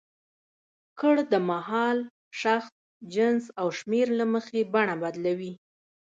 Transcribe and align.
کړ 0.99 1.15
د 1.31 1.33
مهال، 1.49 1.97
شخص، 2.41 2.71
جنس 3.13 3.43
او 3.59 3.67
شمېر 3.79 4.07
له 4.19 4.25
مخې 4.33 4.61
بڼه 4.73 4.95
بدلوي. 5.03 5.53